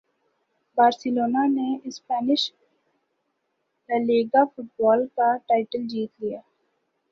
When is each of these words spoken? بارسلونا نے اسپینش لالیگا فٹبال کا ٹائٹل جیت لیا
بارسلونا 0.77 1.43
نے 1.55 1.67
اسپینش 1.87 2.41
لالیگا 3.89 4.43
فٹبال 4.53 4.99
کا 5.15 5.35
ٹائٹل 5.47 5.87
جیت 5.87 6.11
لیا 6.21 6.39